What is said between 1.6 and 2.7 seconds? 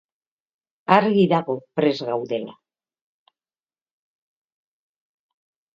prest gaudela.